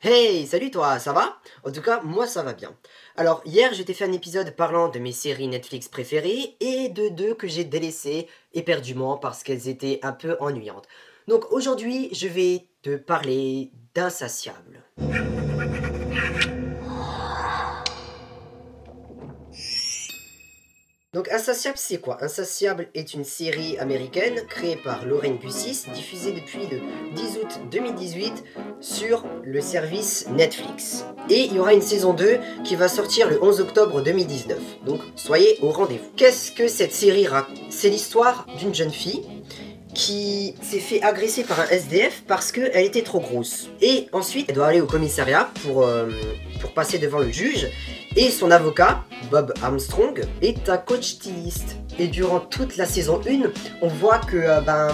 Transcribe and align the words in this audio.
Hey, 0.00 0.46
salut 0.46 0.70
toi, 0.70 1.00
ça 1.00 1.12
va? 1.12 1.40
En 1.64 1.72
tout 1.72 1.82
cas, 1.82 2.00
moi 2.04 2.28
ça 2.28 2.44
va 2.44 2.52
bien. 2.52 2.72
Alors, 3.16 3.42
hier, 3.44 3.74
j'ai 3.74 3.82
fait 3.82 4.04
un 4.04 4.12
épisode 4.12 4.54
parlant 4.54 4.88
de 4.88 5.00
mes 5.00 5.10
séries 5.10 5.48
Netflix 5.48 5.88
préférées 5.88 6.54
et 6.60 6.88
de 6.88 7.08
deux 7.08 7.34
que 7.34 7.48
j'ai 7.48 7.64
délaissées 7.64 8.28
éperdument 8.54 9.16
parce 9.16 9.42
qu'elles 9.42 9.66
étaient 9.66 9.98
un 10.04 10.12
peu 10.12 10.36
ennuyantes. 10.38 10.86
Donc 11.26 11.50
aujourd'hui, 11.50 12.10
je 12.14 12.28
vais 12.28 12.68
te 12.82 12.94
parler 12.94 13.72
d'Insatiable. 13.92 14.84
Donc 21.14 21.30
Insatiable, 21.32 21.78
c'est 21.78 22.02
quoi? 22.02 22.22
Insatiable 22.22 22.88
est 22.92 23.14
une 23.14 23.24
série 23.24 23.78
américaine 23.78 24.42
créée 24.46 24.76
par 24.76 25.06
Lorraine 25.06 25.38
Gussis, 25.38 25.86
diffusée 25.94 26.32
depuis 26.32 26.66
le 26.70 26.82
10 27.14 27.38
août 27.38 27.60
2018 27.70 28.44
sur 28.80 29.24
le 29.42 29.62
service 29.62 30.28
Netflix. 30.28 31.06
Et 31.30 31.44
il 31.44 31.54
y 31.54 31.58
aura 31.58 31.72
une 31.72 31.80
saison 31.80 32.12
2 32.12 32.38
qui 32.62 32.76
va 32.76 32.88
sortir 32.88 33.30
le 33.30 33.42
11 33.42 33.60
octobre 33.60 34.02
2019. 34.02 34.58
Donc 34.84 35.00
soyez 35.16 35.58
au 35.62 35.70
rendez-vous. 35.70 36.10
Qu'est-ce 36.14 36.52
que 36.52 36.68
cette 36.68 36.92
série 36.92 37.26
raconte? 37.26 37.56
C'est 37.70 37.88
l'histoire 37.88 38.44
d'une 38.58 38.74
jeune 38.74 38.92
fille 38.92 39.24
qui 39.98 40.54
s'est 40.62 40.78
fait 40.78 41.02
agresser 41.02 41.42
par 41.42 41.58
un 41.58 41.66
SDF 41.66 42.22
parce 42.28 42.52
qu'elle 42.52 42.84
était 42.84 43.02
trop 43.02 43.18
grosse. 43.18 43.68
Et 43.82 44.06
ensuite, 44.12 44.46
elle 44.48 44.54
doit 44.54 44.68
aller 44.68 44.80
au 44.80 44.86
commissariat 44.86 45.50
pour, 45.64 45.82
euh, 45.82 46.08
pour 46.60 46.72
passer 46.72 46.98
devant 46.98 47.18
le 47.18 47.32
juge. 47.32 47.66
Et 48.14 48.30
son 48.30 48.52
avocat, 48.52 49.02
Bob 49.32 49.52
Armstrong, 49.60 50.24
est 50.40 50.68
un 50.68 50.76
coach 50.78 51.14
styliste. 51.14 51.78
Et 51.98 52.06
durant 52.06 52.38
toute 52.38 52.76
la 52.76 52.86
saison 52.86 53.20
1, 53.28 53.50
on 53.82 53.88
voit 53.88 54.20
que 54.20 54.36
euh, 54.36 54.60
ben, 54.60 54.90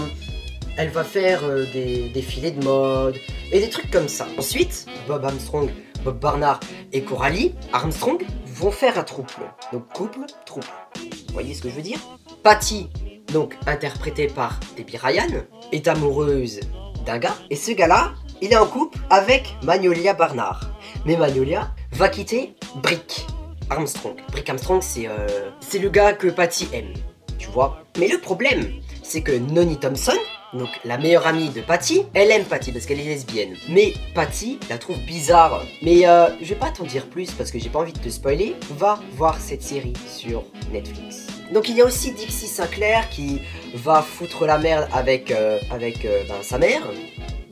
elle 0.78 0.88
va 0.88 1.04
faire 1.04 1.44
euh, 1.44 1.66
des 1.70 2.08
défilés 2.08 2.52
de 2.52 2.64
mode 2.64 3.16
et 3.52 3.60
des 3.60 3.68
trucs 3.68 3.90
comme 3.90 4.08
ça. 4.08 4.26
Ensuite, 4.38 4.86
Bob 5.06 5.22
Armstrong, 5.22 5.68
Bob 6.02 6.18
Barnard 6.18 6.60
et 6.94 7.02
Coralie 7.02 7.54
Armstrong 7.74 8.24
vont 8.46 8.70
faire 8.70 8.98
un 8.98 9.04
trouble. 9.04 9.28
Donc 9.70 9.86
couple, 9.92 10.20
trouble. 10.46 10.66
Vous 10.96 11.34
voyez 11.34 11.52
ce 11.52 11.60
que 11.60 11.68
je 11.68 11.74
veux 11.74 11.82
dire? 11.82 11.98
Patty, 12.42 12.88
donc 13.32 13.56
interprétée 13.66 14.26
par 14.26 14.60
Debbie 14.76 14.96
Ryan, 14.96 15.42
est 15.72 15.88
amoureuse 15.88 16.60
d'un 17.04 17.18
gars. 17.18 17.36
Et 17.50 17.56
ce 17.56 17.72
gars-là, 17.72 18.12
il 18.40 18.52
est 18.52 18.56
en 18.56 18.66
couple 18.66 18.98
avec 19.10 19.56
Magnolia 19.62 20.14
Barnard. 20.14 20.70
Mais 21.06 21.16
Magnolia 21.16 21.72
va 21.92 22.08
quitter 22.08 22.54
Brick 22.76 23.26
Armstrong. 23.70 24.16
Brick 24.30 24.48
Armstrong, 24.48 24.82
c'est 24.82 25.08
euh, 25.08 25.50
c'est 25.60 25.78
le 25.78 25.88
gars 25.88 26.12
que 26.12 26.28
Patty 26.28 26.68
aime, 26.72 26.92
tu 27.38 27.48
vois. 27.48 27.82
Mais 27.98 28.08
le 28.08 28.18
problème, 28.18 28.64
c'est 29.02 29.22
que 29.22 29.32
Noni 29.32 29.78
Thompson, 29.78 30.16
donc 30.52 30.68
la 30.84 30.98
meilleure 30.98 31.26
amie 31.26 31.48
de 31.50 31.60
Patty, 31.60 32.02
elle 32.14 32.30
aime 32.30 32.44
Patty 32.44 32.72
parce 32.72 32.86
qu'elle 32.86 33.00
est 33.00 33.04
lesbienne. 33.04 33.56
Mais 33.68 33.94
Patty 34.14 34.58
la 34.70 34.78
trouve 34.78 34.98
bizarre. 35.00 35.62
Mais 35.82 36.06
euh, 36.06 36.28
je 36.40 36.50
vais 36.50 36.54
pas 36.54 36.70
t'en 36.70 36.84
dire 36.84 37.06
plus 37.06 37.30
parce 37.32 37.50
que 37.50 37.58
j'ai 37.58 37.68
pas 37.70 37.80
envie 37.80 37.92
de 37.92 37.98
te 37.98 38.08
spoiler. 38.08 38.56
Va 38.76 39.00
voir 39.12 39.40
cette 39.40 39.62
série 39.62 39.94
sur 40.08 40.44
Netflix. 40.72 41.33
Donc 41.52 41.68
il 41.68 41.76
y 41.76 41.82
a 41.82 41.84
aussi 41.84 42.12
Dixie 42.12 42.46
Sinclair 42.46 43.08
qui 43.10 43.40
va 43.74 44.02
foutre 44.02 44.46
la 44.46 44.58
merde 44.58 44.88
avec, 44.92 45.30
euh, 45.30 45.58
avec 45.70 46.04
euh, 46.04 46.24
ben, 46.28 46.42
sa 46.42 46.58
mère. 46.58 46.82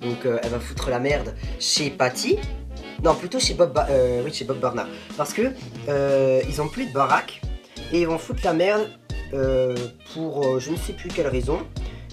Donc 0.00 0.24
euh, 0.24 0.38
elle 0.42 0.50
va 0.50 0.60
foutre 0.60 0.90
la 0.90 0.98
merde 0.98 1.34
chez 1.60 1.90
Patty. 1.90 2.38
Non, 3.04 3.14
plutôt 3.14 3.40
chez 3.40 3.54
Bob, 3.54 3.78
oui, 4.24 4.32
chez 4.32 4.44
Bob 4.44 4.60
Barnard. 4.60 4.86
Parce 5.16 5.32
que 5.32 5.52
ils 6.48 6.62
ont 6.62 6.68
plus 6.68 6.86
de 6.86 6.92
baraque 6.92 7.40
et 7.92 8.00
ils 8.00 8.06
vont 8.06 8.18
foutre 8.18 8.42
la 8.44 8.52
merde 8.52 8.88
pour 10.14 10.60
je 10.60 10.70
ne 10.70 10.76
sais 10.76 10.92
plus 10.92 11.08
quelle 11.08 11.26
raison. 11.26 11.58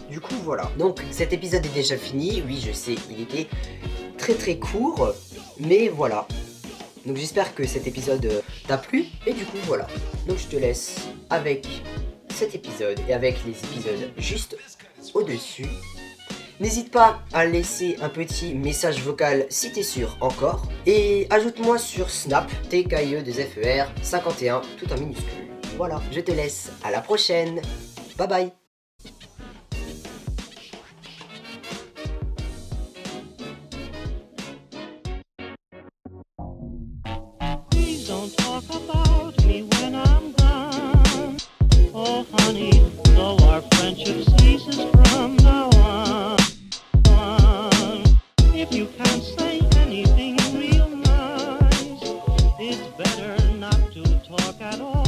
Du 0.09 0.19
coup, 0.19 0.33
voilà. 0.43 0.71
Donc 0.79 1.01
cet 1.11 1.31
épisode 1.31 1.63
est 1.63 1.73
déjà 1.75 1.95
fini. 1.95 2.41
Oui, 2.45 2.63
je 2.65 2.71
sais, 2.71 2.95
il 3.11 3.21
était 3.21 3.47
très 4.17 4.33
très 4.33 4.57
court, 4.57 5.13
mais 5.59 5.89
voilà. 5.89 6.27
Donc 7.05 7.17
j'espère 7.17 7.53
que 7.53 7.67
cet 7.67 7.85
épisode 7.85 8.43
t'a 8.67 8.77
plu 8.77 9.05
et 9.27 9.33
du 9.33 9.45
coup 9.45 9.57
voilà. 9.65 9.85
Donc 10.27 10.39
je 10.39 10.47
te 10.47 10.55
laisse 10.55 11.07
avec 11.29 11.67
cet 12.29 12.55
épisode 12.55 12.99
et 13.07 13.13
avec 13.13 13.37
les 13.45 13.51
épisodes 13.51 14.11
juste 14.17 14.57
au-dessus. 15.13 15.67
N'hésite 16.59 16.91
pas 16.91 17.21
à 17.31 17.45
laisser 17.45 17.97
un 18.01 18.09
petit 18.09 18.53
message 18.53 19.01
vocal 19.01 19.45
si 19.49 19.71
t'es 19.71 19.83
sûr 19.83 20.17
encore. 20.19 20.67
Et 20.85 21.25
ajoute-moi 21.29 21.77
sur 21.77 22.09
Snap, 22.09 22.51
TKIE2FER 22.69 23.87
51, 24.01 24.61
tout 24.77 24.91
en 24.91 24.99
minuscule. 24.99 25.47
Voilà, 25.77 26.01
je 26.11 26.19
te 26.19 26.31
laisse, 26.31 26.71
à 26.83 26.91
la 26.91 26.99
prochaine. 26.99 27.61
Bye 28.17 28.27
bye 28.27 28.51
about 38.71 39.45
me 39.45 39.63
when 39.63 39.95
I'm 39.95 40.28
talk 54.29 54.61
at 54.61 54.79
all. 54.81 54.98